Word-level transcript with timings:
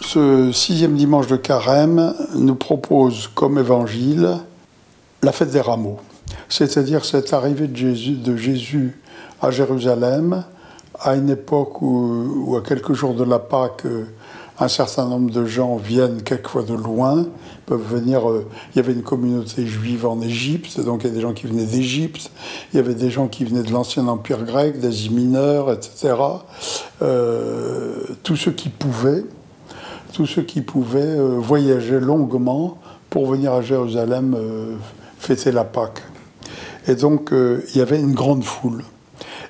Ce 0.00 0.52
sixième 0.52 0.96
dimanche 0.96 1.26
de 1.26 1.36
carême 1.36 2.14
nous 2.34 2.54
propose 2.54 3.28
comme 3.34 3.58
évangile 3.58 4.38
la 5.22 5.32
fête 5.32 5.50
des 5.50 5.60
rameaux, 5.60 5.98
c'est-à-dire 6.48 7.04
cette 7.04 7.32
arrivée 7.32 7.68
de 7.68 8.36
Jésus, 8.36 9.00
à 9.40 9.50
Jérusalem 9.50 10.44
à 11.00 11.16
une 11.16 11.30
époque 11.30 11.82
où, 11.82 12.56
à 12.56 12.66
quelques 12.66 12.92
jours 12.92 13.14
de 13.14 13.24
la 13.24 13.38
Pâque, 13.38 13.84
un 14.58 14.68
certain 14.68 15.06
nombre 15.06 15.30
de 15.30 15.44
gens 15.44 15.76
viennent 15.76 16.22
quelquefois 16.22 16.62
de 16.62 16.74
loin, 16.74 17.26
peuvent 17.66 17.82
venir. 17.82 18.30
Euh, 18.30 18.46
il 18.72 18.76
y 18.76 18.78
avait 18.78 18.92
une 18.92 19.02
communauté 19.02 19.66
juive 19.66 20.06
en 20.06 20.20
Égypte, 20.20 20.80
donc 20.80 21.02
il 21.02 21.08
y 21.08 21.10
a 21.10 21.14
des 21.14 21.20
gens 21.20 21.32
qui 21.32 21.46
venaient 21.46 21.66
d'Égypte, 21.66 22.30
il 22.72 22.76
y 22.76 22.78
avait 22.78 22.94
des 22.94 23.10
gens 23.10 23.26
qui 23.26 23.44
venaient 23.44 23.64
de 23.64 23.72
l'ancien 23.72 24.06
empire 24.06 24.44
grec, 24.44 24.78
d'Asie 24.78 25.10
mineure, 25.10 25.72
etc. 25.72 26.14
Euh, 27.02 28.04
tous 28.22 28.36
ceux 28.36 28.52
qui 28.52 28.68
pouvaient, 28.68 29.24
tous 30.14 30.26
ceux 30.26 30.42
qui 30.42 30.62
pouvaient 30.62 31.00
euh, 31.02 31.36
voyager 31.38 32.00
longuement 32.00 32.78
pour 33.10 33.26
venir 33.26 33.52
à 33.52 33.60
Jérusalem 33.60 34.36
fêter 35.18 35.52
la 35.52 35.64
Pâque. 35.64 36.02
Et 36.88 36.94
donc 36.94 37.30
il 37.32 37.76
y 37.76 37.80
avait 37.80 38.00
une 38.00 38.14
grande 38.14 38.42
foule. 38.42 38.82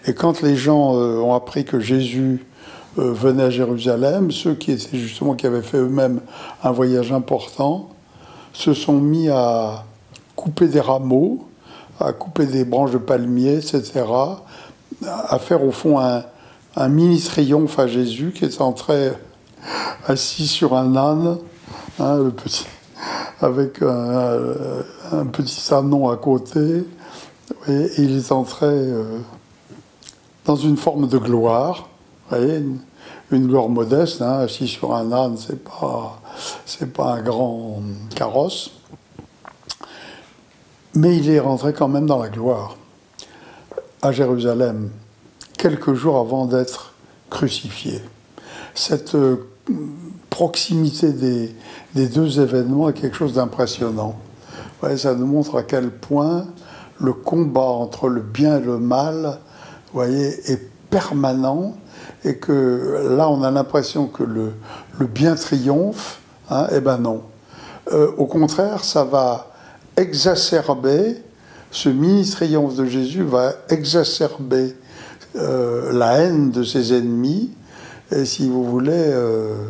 Et 0.06 0.12
quand 0.12 0.42
les 0.42 0.56
gens 0.56 0.92
ont 0.92 1.32
appris 1.32 1.64
que 1.64 1.80
Jésus 1.80 2.44
euh, 2.96 3.12
venaient 3.12 3.44
à 3.44 3.50
Jérusalem, 3.50 4.30
ceux 4.30 4.54
qui 4.54 4.70
étaient 4.70 4.96
justement 4.96 5.34
qui 5.34 5.48
avaient 5.48 5.62
fait 5.62 5.78
eux-mêmes 5.78 6.20
un 6.62 6.70
voyage 6.70 7.10
important, 7.10 7.90
se 8.52 8.72
sont 8.72 9.00
mis 9.00 9.28
à 9.28 9.84
couper 10.36 10.68
des 10.68 10.80
rameaux, 10.80 11.48
à 11.98 12.12
couper 12.12 12.46
des 12.46 12.64
branches 12.64 12.92
de 12.92 12.98
palmiers, 12.98 13.56
etc., 13.56 14.04
à 15.04 15.38
faire 15.40 15.64
au 15.64 15.72
fond 15.72 15.98
un, 15.98 16.88
mini 16.88 17.20
triomphe 17.20 17.80
à 17.80 17.88
Jésus 17.88 18.32
qui 18.32 18.44
est 18.44 18.60
entré 18.60 19.10
assis 20.06 20.46
sur 20.46 20.76
un 20.76 20.96
âne, 20.96 21.38
hein, 21.98 22.18
le 22.18 22.30
petit, 22.30 22.66
avec 23.40 23.82
un, 23.82 25.26
petit 25.26 25.72
anon 25.72 26.08
à 26.10 26.16
côté, 26.16 26.84
et, 27.68 27.90
il 27.98 28.18
est 28.18 28.32
entré 28.32 28.66
euh, 28.66 29.18
dans 30.44 30.56
une 30.56 30.76
forme 30.76 31.08
de 31.08 31.18
gloire 31.18 31.88
voyez, 32.30 32.62
une, 33.30 33.46
gloire 33.46 33.68
modeste, 33.68 34.22
hein, 34.22 34.40
assis 34.40 34.68
sur 34.68 34.94
un 34.94 35.12
âne, 35.12 35.36
c'est 35.36 35.62
pas, 35.62 36.20
c'est 36.66 36.92
pas 36.92 37.14
un 37.14 37.22
grand 37.22 37.82
carrosse. 38.14 38.70
Mais 40.94 41.16
il 41.16 41.28
est 41.28 41.40
rentré 41.40 41.72
quand 41.72 41.88
même 41.88 42.06
dans 42.06 42.22
la 42.22 42.28
gloire 42.28 42.76
à 44.02 44.12
Jérusalem, 44.12 44.90
quelques 45.58 45.94
jours 45.94 46.18
avant 46.18 46.46
d'être 46.46 46.92
crucifié. 47.30 48.00
Cette 48.74 49.14
euh, 49.14 49.48
proximité 50.30 51.12
des, 51.12 52.06
deux 52.06 52.40
événements 52.40 52.88
est 52.88 52.92
quelque 52.92 53.16
chose 53.16 53.34
d'impressionnant. 53.34 54.16
ça 54.96 55.14
nous 55.14 55.26
montre 55.26 55.58
à 55.58 55.62
quel 55.62 55.90
point 55.90 56.46
le 57.00 57.12
combat 57.12 57.60
entre 57.60 58.08
le 58.08 58.20
bien 58.20 58.58
et 58.58 58.60
le 58.60 58.78
mal 58.78 59.38
voyez, 59.92 60.50
est 60.50 60.68
permanent 60.90 61.76
et 62.24 62.36
que 62.36 63.14
là 63.16 63.28
on 63.30 63.42
a 63.42 63.50
l'impression 63.50 64.06
que 64.06 64.22
le, 64.22 64.52
bien 65.06 65.34
triomphe, 65.34 66.20
hein, 66.50 66.66
eh 66.72 66.80
ben 66.80 66.98
non. 66.98 67.22
Euh, 67.92 68.10
au 68.16 68.26
contraire, 68.26 68.84
ça 68.84 69.04
va 69.04 69.52
exacerber, 69.96 71.22
ce 71.70 71.88
mini-triomphe 71.88 72.76
de 72.76 72.86
Jésus 72.86 73.22
va 73.22 73.52
exacerber 73.68 74.74
euh, 75.36 75.92
la 75.92 76.18
haine 76.18 76.50
de 76.50 76.62
ses 76.62 76.92
ennemis 76.94 77.50
et 78.14 78.24
si 78.24 78.48
vous 78.48 78.64
voulez 78.64 78.92
euh, 78.94 79.66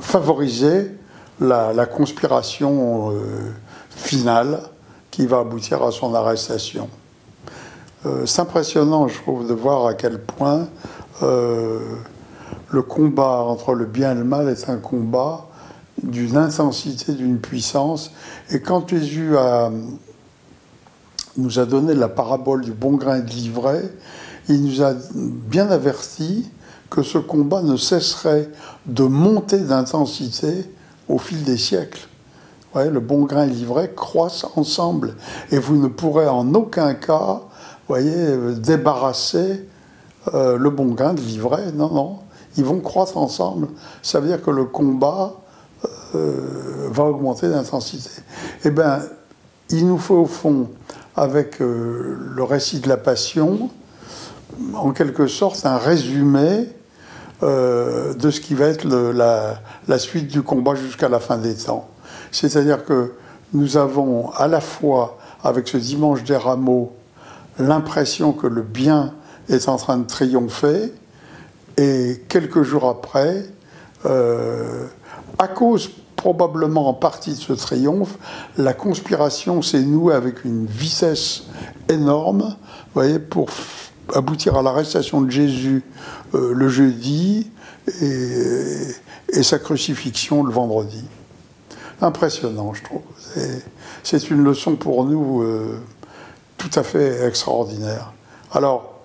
favoriser 0.00 0.90
la, 1.40 1.86
conspiration 1.86 3.12
finale 3.90 4.60
qui 5.10 5.26
va 5.26 5.40
aboutir 5.40 5.82
à 5.82 5.90
son 5.90 6.14
arrestation. 6.14 6.88
C'est 8.26 8.40
impressionnant, 8.40 9.08
je 9.08 9.20
trouve, 9.20 9.48
de 9.48 9.54
voir 9.54 9.86
à 9.86 9.94
quel 9.94 10.20
point 10.20 10.68
euh, 11.22 11.78
le 12.70 12.82
combat 12.82 13.38
entre 13.38 13.74
le 13.74 13.86
bien 13.86 14.12
et 14.12 14.14
le 14.14 14.24
mal 14.24 14.48
est 14.48 14.68
un 14.68 14.76
combat 14.76 15.46
d'une 16.02 16.36
intensité, 16.36 17.12
d'une 17.12 17.38
puissance. 17.38 18.12
Et 18.50 18.60
quand 18.60 18.88
Jésus 18.88 19.34
nous 21.36 21.58
a 21.58 21.66
donné 21.66 21.94
la 21.94 22.08
parabole 22.08 22.62
du 22.62 22.72
bon 22.72 22.92
grain 22.92 23.20
de 23.20 23.30
l'ivraie, 23.30 23.90
il 24.48 24.64
nous 24.64 24.82
a 24.82 24.94
bien 25.14 25.70
averti 25.70 26.50
que 26.94 27.02
ce 27.02 27.18
combat 27.18 27.62
ne 27.62 27.76
cesserait 27.76 28.48
de 28.86 29.04
monter 29.04 29.58
d'intensité 29.58 30.70
au 31.08 31.18
fil 31.18 31.42
des 31.42 31.58
siècles. 31.58 32.06
le 32.74 33.00
bon 33.00 33.24
grain 33.24 33.44
et 33.44 33.50
l'ivraie 33.50 33.92
croissent 33.94 34.46
ensemble 34.56 35.16
et 35.50 35.58
vous 35.58 35.76
ne 35.76 35.88
pourrez 35.88 36.28
en 36.28 36.54
aucun 36.54 36.94
cas 36.94 37.40
voyez, 37.88 38.36
débarrasser 38.56 39.66
euh, 40.32 40.56
le 40.56 40.70
bon 40.70 40.92
gain 40.94 41.14
de 41.14 41.20
l'ivraie. 41.20 41.72
Non, 41.72 41.90
non. 41.90 42.18
Ils 42.56 42.64
vont 42.64 42.80
croître 42.80 43.16
ensemble. 43.18 43.68
Ça 44.02 44.20
veut 44.20 44.28
dire 44.28 44.42
que 44.42 44.50
le 44.50 44.64
combat 44.64 45.34
euh, 46.14 46.88
va 46.90 47.04
augmenter 47.04 47.48
d'intensité. 47.48 48.10
Eh 48.64 48.70
bien, 48.70 49.00
il 49.70 49.86
nous 49.86 49.98
faut 49.98 50.16
au 50.16 50.26
fond, 50.26 50.68
avec 51.16 51.60
euh, 51.60 52.16
le 52.34 52.42
récit 52.42 52.80
de 52.80 52.88
la 52.88 52.96
Passion, 52.96 53.70
en 54.74 54.92
quelque 54.92 55.26
sorte 55.26 55.66
un 55.66 55.78
résumé 55.78 56.68
de 57.42 58.30
ce 58.30 58.40
qui 58.40 58.54
va 58.54 58.66
être 58.66 58.84
la, 58.84 59.60
la, 59.86 59.98
suite 59.98 60.28
du 60.28 60.42
combat 60.42 60.74
jusqu'à 60.74 61.08
la 61.08 61.20
fin 61.20 61.36
des 61.36 61.54
temps. 61.54 61.88
C'est-à-dire 62.30 62.84
que 62.84 63.12
nous 63.52 63.76
avons 63.76 64.30
à 64.30 64.48
la 64.48 64.60
fois, 64.60 65.18
avec 65.42 65.68
ce 65.68 65.76
dimanche 65.76 66.24
des 66.24 66.36
rameaux, 66.36 66.92
l'impression 67.58 68.32
que 68.32 68.46
le 68.46 68.62
bien 68.62 69.14
est 69.48 69.68
en 69.68 69.76
train 69.76 69.98
de 69.98 70.06
triompher. 70.06 70.92
Et 71.76 72.22
quelques 72.28 72.62
jours 72.62 72.88
après, 72.88 73.44
euh, 74.06 74.86
à 75.38 75.48
cause 75.48 75.90
probablement 76.16 76.88
en 76.88 76.94
partie 76.94 77.32
de 77.32 77.40
ce 77.40 77.52
triomphe, 77.52 78.16
la 78.56 78.72
conspiration 78.72 79.60
s'est 79.60 79.82
nouée 79.82 80.14
avec 80.14 80.44
une 80.44 80.66
vitesse 80.66 81.44
énorme, 81.88 82.56
voyez, 82.94 83.18
pour 83.18 83.50
aboutir 84.12 84.56
à 84.56 84.62
l'arrestation 84.62 85.22
de 85.22 85.30
Jésus 85.30 85.82
euh, 86.34 86.52
le 86.54 86.68
jeudi 86.68 87.50
et, 88.00 89.42
sa 89.42 89.58
crucifixion 89.58 90.44
le 90.44 90.52
vendredi. 90.52 91.04
Impressionnant, 92.00 92.72
je 92.72 92.82
trouve. 92.82 93.02
C'est 94.02 94.30
une 94.30 94.44
leçon 94.44 94.76
pour 94.76 95.04
nous 95.04 95.42
euh, 95.42 95.80
tout 96.56 96.70
à 96.74 96.82
fait 96.82 97.26
extraordinaire. 97.26 98.12
Alors, 98.52 99.00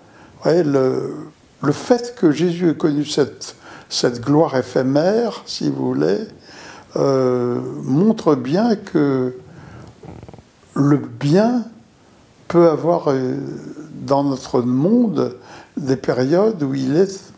le, 0.45 1.15
le, 1.61 1.71
fait 1.71 2.15
que 2.15 2.31
Jésus 2.31 2.69
ait 2.69 2.75
connu 2.75 3.05
cette, 3.05 3.55
cette 3.89 4.21
gloire 4.21 4.55
éphémère, 4.55 5.41
si 5.45 5.69
vous 5.69 5.87
voulez, 5.87 6.19
euh, 6.95 7.59
montre 7.83 8.35
bien 8.35 8.75
que 8.75 9.35
le 10.75 10.97
bien 10.97 11.65
peut 12.47 12.69
avoir 12.69 13.09
dans 14.09 14.23
notre 14.23 14.61
monde 14.61 15.37
des 15.77 15.95
périodes 15.95 16.61
où 16.63 16.73
il 16.73 16.97
est 16.97 17.31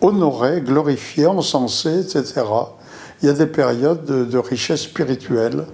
honoré, 0.00 0.62
glorifié, 0.62 1.26
encensé, 1.26 2.00
etc. 2.00 2.42
Il 3.20 3.26
y 3.26 3.28
a 3.28 3.32
des 3.32 3.46
périodes 3.46 4.04
de, 4.04 4.38
richesse 4.38 4.82
spirituelle. 4.82 5.66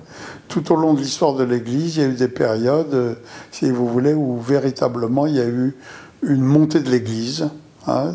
Tout 0.48 0.72
au 0.72 0.76
long 0.76 0.94
de 0.94 1.00
l'histoire 1.00 1.34
de 1.34 1.44
l'Église, 1.44 1.96
il 1.96 2.02
y 2.02 2.04
a 2.04 2.08
eu 2.08 2.14
des 2.14 2.28
périodes, 2.28 2.94
euh, 2.94 3.14
si 3.50 3.70
vous 3.70 3.86
voulez, 3.86 4.14
où 4.14 4.40
véritablement 4.40 5.26
il 5.26 5.36
y 5.36 5.40
a 5.40 5.46
eu 5.46 5.76
une 6.22 6.42
montée 6.42 6.80
de 6.80 6.90
l'Église. 6.90 7.48
Hein. 7.86 8.14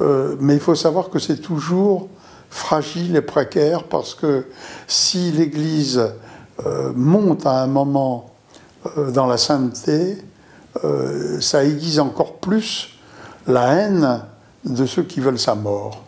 Euh, 0.00 0.36
mais 0.40 0.54
il 0.54 0.60
faut 0.60 0.74
savoir 0.74 1.10
que 1.10 1.18
c'est 1.18 1.38
toujours 1.38 2.08
fragile 2.48 3.14
et 3.14 3.20
précaire 3.20 3.84
parce 3.84 4.14
que 4.14 4.46
si 4.86 5.30
l'Église 5.32 6.02
euh, 6.64 6.92
monte 6.94 7.44
à 7.46 7.62
un 7.62 7.66
moment 7.66 8.30
dans 9.12 9.26
la 9.26 9.36
sainteté, 9.36 10.16
ça 11.40 11.64
aiguise 11.64 11.98
encore 11.98 12.36
plus 12.36 12.90
la 13.46 13.72
haine 13.74 14.22
de 14.64 14.86
ceux 14.86 15.02
qui 15.02 15.20
veulent 15.20 15.38
sa 15.38 15.54
mort. 15.54 16.04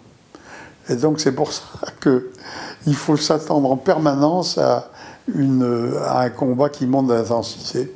Et 0.88 0.96
donc 0.96 1.20
c'est 1.20 1.32
pour 1.32 1.52
ça 1.52 1.64
qu'il 2.00 2.94
faut 2.94 3.16
s'attendre 3.16 3.70
en 3.70 3.76
permanence 3.76 4.58
à, 4.58 4.90
un 5.28 6.30
combat 6.30 6.68
qui 6.68 6.86
monte 6.86 7.08
d'intensité. 7.08 7.92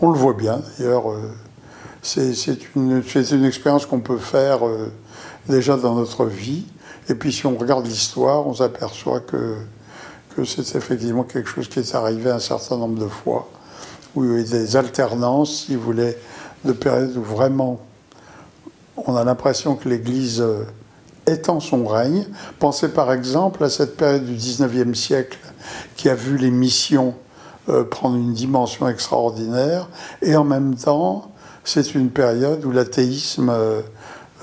On 0.00 0.10
le 0.10 0.18
voit 0.18 0.34
bien 0.34 0.60
d'ailleurs 0.78 1.12
c'est 2.06 2.58
une, 2.76 3.44
expérience 3.44 3.84
qu'on 3.84 4.00
peut 4.00 4.18
faire 4.18 4.66
euh, 4.66 4.92
déjà 5.48 5.76
dans 5.76 5.94
notre 5.94 6.24
vie. 6.24 6.64
Et 7.08 7.14
puis 7.14 7.32
si 7.32 7.46
on 7.46 7.56
regarde 7.56 7.86
l'histoire, 7.86 8.46
on 8.46 8.54
s'aperçoit 8.54 9.20
que 9.20 9.56
c'est 10.44 10.76
effectivement 10.76 11.24
quelque 11.24 11.48
chose 11.48 11.68
qui 11.68 11.80
est 11.80 11.94
arrivé 11.94 12.30
un 12.30 12.38
certain 12.38 12.76
nombre 12.76 13.00
de 13.00 13.08
fois, 13.08 13.48
où 14.16 14.24
il 14.24 14.30
y 14.30 14.34
a 14.34 14.38
eu 14.38 14.44
des 14.44 14.76
alternances, 14.76 15.66
si 15.66 15.76
vous 15.76 15.82
voulez, 15.82 16.16
de 16.64 16.72
périodes 16.72 17.16
où 17.16 17.22
vraiment 17.22 17.80
on 18.96 19.14
a 19.14 19.22
l'impression 19.24 19.76
que 19.76 19.88
l'Église 19.88 20.40
euh, 20.40 20.64
étend 21.26 21.60
son 21.60 21.86
règne. 21.86 22.26
Pensez 22.58 22.88
par 22.88 23.12
exemple 23.12 23.62
à 23.62 23.68
cette 23.68 23.96
période 23.96 24.24
du 24.24 24.34
19e 24.34 24.94
siècle 24.94 25.38
qui 25.96 26.08
a 26.08 26.14
vu 26.14 26.38
les 26.38 26.50
missions 26.50 27.14
euh, 27.68 27.84
prendre 27.84 28.16
une 28.16 28.32
dimension 28.32 28.88
extraordinaire, 28.88 29.88
et 30.22 30.36
en 30.36 30.44
même 30.44 30.76
temps, 30.76 31.32
c'est 31.64 31.96
une 31.96 32.10
période 32.10 32.64
où 32.64 32.70
l'athéisme 32.70 33.50
euh, 33.50 33.80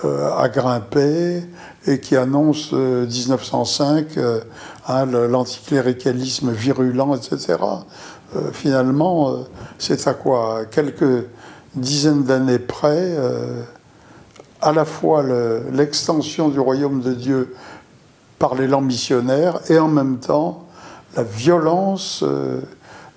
euh, 0.05 0.31
a 0.37 0.49
grimpé 0.49 1.43
et 1.85 1.99
qui 1.99 2.15
annonce 2.15 2.71
1905 2.71 4.17
hein, 4.87 5.05
l'anticléricalisme 5.05 6.51
virulent, 6.51 7.15
etc. 7.15 7.57
finalement, 8.53 9.35
c'est 9.77 10.07
à 10.07 10.13
quoi? 10.13 10.61
Quelques 10.71 11.25
dizaines 11.75 12.23
d'années 12.23 12.59
près, 12.59 13.17
à 14.61 14.71
la 14.71 14.85
fois 14.85 15.23
l'extension 15.73 16.47
du 16.47 16.59
royaume 16.59 17.01
de 17.01 17.13
Dieu 17.13 17.53
par 18.39 18.55
l'élan 18.55 18.81
missionnaire 18.81 19.59
et 19.69 19.77
en 19.77 19.89
même 19.89 20.19
temps 20.19 20.65
la 21.15 21.23
violence 21.23 22.23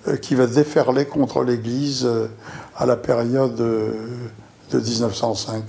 euh, 0.07 0.17
qui 0.17 0.35
va 0.35 0.47
déferler 0.47 1.05
contre 1.05 1.43
l'Église 1.43 2.05
euh, 2.05 2.27
à 2.77 2.85
la 2.85 2.95
période 2.95 3.55
de 3.55 4.79
1905. 4.79 5.63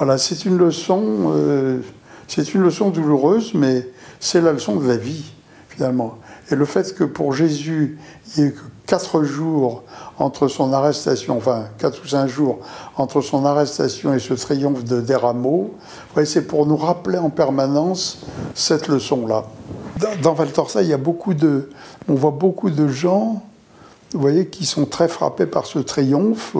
Voilà, 0.00 0.16
c'est 0.16 0.46
une 0.46 0.56
leçon, 0.56 1.30
euh, 1.36 1.80
c'est 2.26 2.54
une 2.54 2.62
leçon 2.62 2.88
douloureuse, 2.88 3.52
mais 3.52 3.86
c'est 4.18 4.40
la 4.40 4.52
leçon 4.52 4.76
de 4.76 4.88
la 4.88 4.96
vie 4.96 5.30
finalement. 5.68 6.14
Et 6.50 6.54
le 6.54 6.64
fait 6.64 6.94
que 6.94 7.04
pour 7.04 7.34
Jésus, 7.34 7.98
il 8.34 8.42
y 8.42 8.46
ait 8.46 8.52
que 8.52 8.60
quatre 8.86 9.24
jours 9.24 9.82
entre 10.18 10.48
son 10.48 10.72
arrestation, 10.72 11.36
enfin 11.36 11.66
quatre 11.76 12.02
ou 12.02 12.08
cinq 12.08 12.28
jours 12.28 12.60
entre 12.96 13.20
son 13.20 13.44
arrestation 13.44 14.14
et 14.14 14.20
ce 14.20 14.32
triomphe 14.32 14.84
de 14.84 15.02
Derameau, 15.02 15.74
c'est 16.24 16.46
pour 16.46 16.64
nous 16.64 16.78
rappeler 16.78 17.18
en 17.18 17.28
permanence 17.28 18.22
cette 18.54 18.88
leçon-là. 18.88 19.44
Dans 20.22 20.32
Val 20.32 20.48
il 20.76 20.86
y 20.86 20.94
a 20.94 20.96
beaucoup 20.96 21.34
de, 21.34 21.68
on 22.08 22.14
voit 22.14 22.30
beaucoup 22.30 22.70
de 22.70 22.88
gens, 22.88 23.42
vous 24.12 24.20
voyez, 24.20 24.46
qui 24.46 24.64
sont 24.64 24.86
très 24.86 25.08
frappés 25.08 25.46
par 25.46 25.66
ce 25.66 25.78
triomphe. 25.78 26.56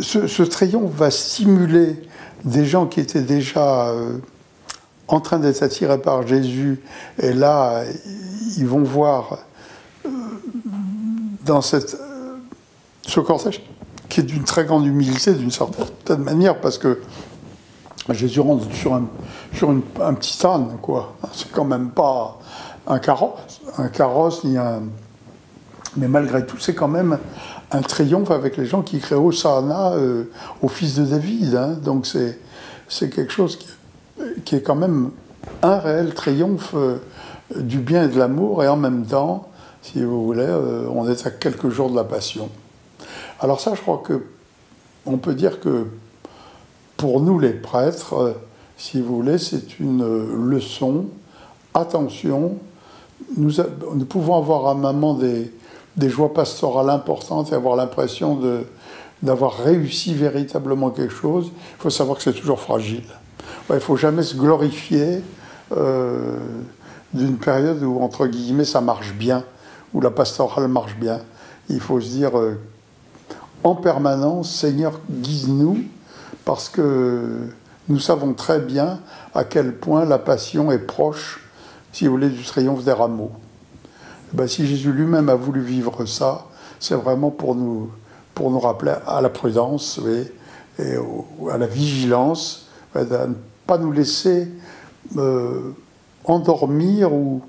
Ce, 0.00 0.42
triomphe 0.42 0.92
va 0.92 1.10
stimuler 1.10 1.96
des 2.44 2.64
gens 2.64 2.86
qui 2.86 3.00
étaient 3.00 3.22
déjà 3.22 3.88
euh, 3.88 4.18
en 5.08 5.20
train 5.20 5.38
d'être 5.38 5.62
attirés 5.62 6.00
par 6.00 6.26
Jésus, 6.26 6.80
et 7.18 7.32
là, 7.32 7.82
ils 8.56 8.66
vont 8.66 8.82
voir 8.82 9.38
euh, 10.04 10.08
dans 11.44 11.60
euh, 11.74 11.80
ce 13.06 13.20
cortège 13.20 13.62
qui 14.08 14.20
est 14.20 14.24
d'une 14.24 14.44
très 14.44 14.64
grande 14.64 14.86
humilité, 14.86 15.32
d'une 15.32 15.50
certaine 15.50 16.22
manière, 16.22 16.60
parce 16.60 16.78
que 16.78 17.00
Jésus 18.10 18.40
rentre 18.40 18.72
sur 18.72 18.94
un, 18.94 19.06
sur 19.52 19.70
un 19.70 20.14
petit 20.14 20.46
âne, 20.46 20.78
quoi. 20.80 21.16
C'est 21.32 21.50
quand 21.50 21.64
même 21.64 21.90
pas 21.90 22.38
un 22.86 22.98
carrosse, 22.98 23.60
un 23.78 23.88
carrosse 23.88 24.44
ni 24.44 24.56
un. 24.56 24.82
Mais 25.96 26.08
malgré 26.08 26.44
tout, 26.44 26.58
c'est 26.58 26.74
quand 26.74 26.88
même 26.88 27.18
un 27.70 27.82
triomphe 27.82 28.30
avec 28.30 28.56
les 28.56 28.66
gens 28.66 28.82
qui 28.82 28.98
créent 28.98 29.16
Hosanna 29.16 29.92
euh, 29.92 30.24
au 30.62 30.68
fils 30.68 30.96
de 30.96 31.04
David. 31.04 31.54
Hein. 31.54 31.76
Donc 31.82 32.06
c'est, 32.06 32.38
quelque 33.10 33.32
chose 33.32 33.56
qui, 33.56 33.68
qui, 34.44 34.56
est 34.56 34.62
quand 34.62 34.76
même 34.76 35.10
un 35.62 35.78
réel 35.78 36.14
triomphe 36.14 36.74
euh, 36.74 36.98
du 37.56 37.78
bien 37.78 38.04
et 38.04 38.08
de 38.08 38.18
l'amour, 38.18 38.62
et 38.62 38.68
en 38.68 38.76
même 38.76 39.04
temps, 39.04 39.48
si 39.82 40.02
vous 40.02 40.24
voulez, 40.24 40.46
euh, 40.46 40.86
on 40.92 41.08
est 41.08 41.26
à 41.26 41.30
quelques 41.30 41.68
jours 41.68 41.90
de 41.90 41.96
la 41.96 42.04
Passion. 42.04 42.48
Alors 43.40 43.60
ça, 43.60 43.74
je 43.74 43.80
crois 43.80 44.02
que 44.04 44.24
on 45.04 45.18
peut 45.18 45.34
dire 45.34 45.60
que 45.60 45.86
pour 46.96 47.20
nous 47.20 47.38
les 47.38 47.52
prêtres, 47.52 48.34
si 48.76 49.00
vous 49.00 49.16
voulez, 49.16 49.38
c'est 49.38 49.78
une 49.78 50.04
leçon. 50.48 51.06
Attention, 51.74 52.56
nous, 53.36 53.52
nous, 53.94 54.04
pouvons 54.04 54.36
avoir 54.36 54.66
à 54.66 54.70
un 54.72 54.74
moment 54.74 55.14
des, 55.14 55.52
des, 55.96 56.08
joies 56.08 56.32
pastorales 56.32 56.90
importantes 56.90 57.52
et 57.52 57.54
avoir 57.54 57.76
l'impression 57.76 58.40
d'avoir 59.22 59.56
réussi 59.58 60.14
véritablement 60.14 60.90
quelque 60.90 61.14
chose. 61.14 61.50
Il 61.78 61.82
faut 61.82 61.90
savoir 61.90 62.18
que 62.18 62.22
c'est 62.22 62.32
toujours 62.32 62.60
fragile. 62.60 63.04
il 63.70 63.74
ne 63.74 63.80
faut 63.80 63.96
jamais 63.96 64.22
se 64.22 64.36
glorifier 64.36 65.22
euh, 65.76 66.38
d'une 67.12 67.36
période 67.36 67.82
où, 67.82 68.00
entre 68.00 68.26
guillemets, 68.26 68.64
ça 68.64 68.80
marche 68.80 69.14
bien, 69.14 69.44
où 69.94 70.00
la 70.00 70.10
pastorale 70.10 70.68
marche 70.68 70.96
bien. 70.96 71.20
Il 71.68 71.80
faut 71.80 72.00
se 72.00 72.08
dire 72.08 72.38
euh, 72.38 72.60
en 73.64 73.74
permanence, 73.74 74.54
Seigneur, 74.54 75.00
guide-nous, 75.10 75.78
parce 76.44 76.68
que 76.68 77.48
nous 77.88 77.98
savons 77.98 78.34
très 78.34 78.60
bien 78.60 79.00
à 79.34 79.44
quel 79.44 79.74
point 79.74 80.04
la 80.04 80.18
passion 80.18 80.70
est 80.70 80.78
proche 80.78 81.40
si 81.96 82.04
vous 82.04 82.12
voulez, 82.12 82.28
du 82.28 82.42
triomphe 82.42 82.84
des 82.84 82.92
rameaux. 82.92 83.32
Eh 84.32 84.36
ben, 84.36 84.48
si 84.48 84.66
Jésus 84.66 84.92
lui-même 84.92 85.28
a 85.28 85.34
voulu 85.34 85.60
vivre 85.60 86.04
ça, 86.06 86.46
c'est 86.80 86.94
vraiment 86.94 87.30
pour 87.30 87.54
nous, 87.54 87.90
pour 88.34 88.50
nous 88.50 88.60
rappeler 88.60 88.94
à 89.06 89.20
la 89.20 89.28
prudence 89.28 90.00
et 90.78 90.96
à 91.50 91.58
la 91.58 91.66
vigilance, 91.66 92.66
de 92.94 93.00
ne 93.00 93.34
pas 93.66 93.78
nous 93.78 93.92
laisser 93.92 94.48
euh, 95.16 95.72
endormir 96.24 97.12
ou, 97.12 97.42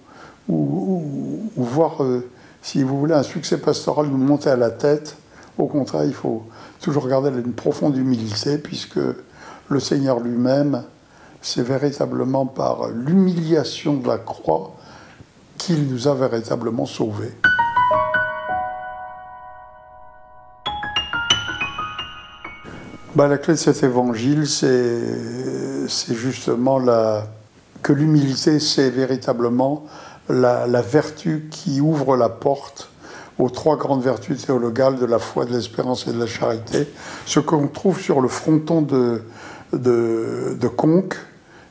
ou, 0.47 1.41
voir, 1.55 2.03
euh, 2.03 2.29
si 2.61 2.83
vous 2.83 2.97
voulez, 2.99 3.13
un 3.13 3.23
succès 3.23 3.57
pastoral 3.57 4.07
nous 4.07 4.17
monter 4.17 4.49
à 4.49 4.55
la 4.55 4.69
tête. 4.69 5.17
Au 5.57 5.65
contraire, 5.65 6.05
il 6.05 6.13
faut 6.13 6.43
toujours 6.79 7.07
garder 7.07 7.29
une 7.29 7.53
profonde 7.53 7.97
humilité, 7.97 8.57
puisque 8.57 8.99
le 9.69 9.79
Seigneur 9.79 10.19
lui-même 10.19 10.83
c'est 11.41 11.61
véritablement 11.61 12.45
par 12.45 12.89
l'humiliation 12.89 13.95
de 13.95 14.07
la 14.07 14.17
croix 14.17 14.75
qu'il 15.57 15.87
nous 15.87 16.07
a 16.07 16.13
véritablement 16.13 16.85
sauvés. 16.85 17.33
Bah, 23.15 23.27
la 23.27 23.37
clé 23.39 23.55
de 23.55 23.59
cet 23.59 23.83
évangile, 23.83 24.45
c'est 24.47 26.13
justement 26.13 26.79
que 27.81 27.91
l'humilité, 27.91 28.59
c'est 28.59 28.91
véritablement 28.91 29.85
la, 30.29 30.67
la, 30.67 30.81
vertu 30.81 31.47
qui 31.49 31.81
ouvre 31.81 32.15
la 32.15 32.29
porte 32.29 32.89
aux 33.39 33.49
trois 33.49 33.75
grandes 33.75 34.03
vertus 34.03 34.45
théologales 34.45 34.97
de 34.97 35.05
la 35.05 35.19
foi, 35.19 35.45
de 35.45 35.53
l'espérance 35.53 36.07
et 36.07 36.13
de 36.13 36.19
la 36.19 36.27
charité. 36.27 36.87
Ce 37.25 37.39
qu'on 37.39 37.67
trouve 37.67 37.99
sur 37.99 38.21
le 38.21 38.27
fronton 38.27 38.81
de, 38.81 39.23
de, 39.73 40.55
de 40.59 40.67
Conques, 40.67 41.17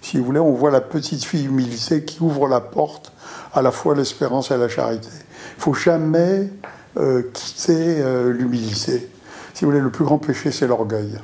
si 0.01 0.19
vous 0.19 0.25
voulez, 0.25 0.41
on 0.41 0.53
voit 0.53 0.71
la 0.71 0.81
petite 0.81 1.25
fille 1.25 1.47
humilité 1.47 2.05
qui 2.05 2.23
ouvre 2.23 2.49
la 2.49 2.61
porte 2.61 3.13
à 3.53 3.63
la 3.63 3.71
fois 3.71 3.95
l'espérance 3.95 4.51
et 4.51 4.57
la 4.57 4.69
charité. 4.69 5.09
Il 5.57 5.63
faut 5.63 5.75
jamais 5.75 6.51
euh, 6.99 7.23
quitter 7.33 8.01
euh, 8.01 8.33
l'humilité. 8.33 9.09
Si 9.55 9.65
vous 9.65 9.71
voulez, 9.71 9.83
le 9.83 9.91
plus 9.91 10.05
grand 10.05 10.19
péché, 10.19 10.51
c'est 10.53 10.67
l'orgueil. 10.67 11.19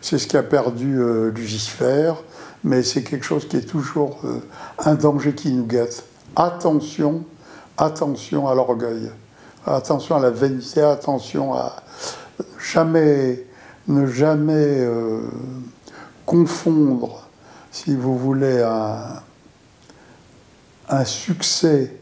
C'est 0.00 0.18
ce 0.18 0.26
qui 0.26 0.36
a 0.36 0.42
perdu 0.42 0.98
euh, 0.98 1.30
Lucifer, 1.30 2.14
mais 2.62 2.82
c'est 2.82 3.02
quelque 3.02 3.24
chose 3.24 3.46
qui 3.48 3.56
est 3.56 3.68
toujours 3.68 4.20
un 4.78 4.94
danger 4.94 5.34
qui 5.34 5.52
nous 5.52 5.66
guette. 5.66 6.04
Attention, 6.36 7.24
attention 7.76 8.48
à 8.48 8.54
l'orgueil, 8.54 9.10
attention 9.66 10.16
à 10.16 10.20
la 10.20 10.30
vanité, 10.30 10.80
attention 10.80 11.54
à 11.54 11.76
jamais, 12.58 13.44
ne 13.86 14.06
jamais 14.06 14.88
confondre 16.24 17.23
si 17.74 17.96
vous 17.96 18.16
voulez, 18.16 18.62
un, 20.88 21.04
succès 21.04 21.96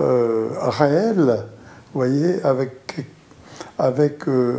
euh, 0.00 0.48
réel, 0.58 1.46
vous 1.92 2.00
voyez, 2.00 2.42
avec, 2.42 3.06
avec 3.78 4.26
euh, 4.26 4.58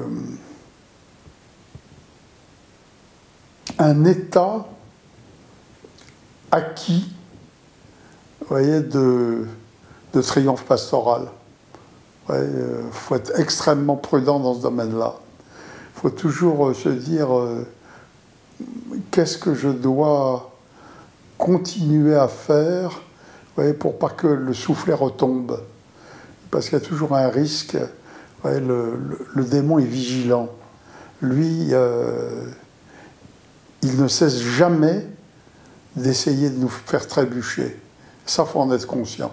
un 3.77 4.05
état 4.05 4.65
acquis, 6.49 7.13
vous 8.39 8.47
voyez, 8.47 8.79
de, 8.79 9.45
de 10.13 10.21
triomphe 10.21 10.63
pastoral. 10.63 11.27
Il 12.29 12.35
euh, 12.35 12.89
faut 12.91 13.15
être 13.15 13.37
extrêmement 13.37 13.97
prudent 13.97 14.39
dans 14.39 14.53
ce 14.53 14.61
domaine-là. 14.61 15.13
Il 15.97 15.99
faut 15.99 16.09
toujours 16.09 16.73
se 16.73 16.87
dire 16.87 17.27
qu'est-ce 19.11 19.37
que 19.37 19.53
je 19.53 19.69
dois 19.69 20.51
continuer 21.37 22.15
à 22.15 22.27
faire 22.27 23.01
voyez, 23.55 23.73
pour 23.73 23.97
pas 23.97 24.09
que 24.09 24.27
le 24.27 24.53
soufflet 24.53 24.93
retombe. 24.93 25.59
Parce 26.49 26.69
qu'il 26.69 26.77
y 26.77 26.81
a 26.81 26.85
toujours 26.85 27.15
un 27.15 27.29
risque. 27.29 27.77
le, 28.43 29.43
démon 29.43 29.79
est 29.79 29.85
vigilant. 29.85 30.49
Lui, 31.21 31.67
euh, 31.71 32.45
il 33.81 34.01
ne 34.01 34.07
cesse 34.07 34.39
jamais 34.39 35.05
d'essayer 35.95 36.49
de 36.49 36.57
nous 36.57 36.69
faire 36.69 37.07
trébucher. 37.07 37.79
Ça, 38.25 38.45
faut 38.45 38.59
en 38.59 38.71
être 38.71 38.87
conscient. 38.87 39.31